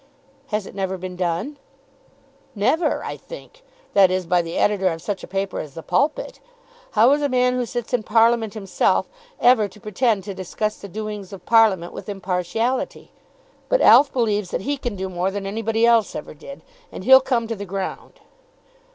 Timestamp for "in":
7.93-8.01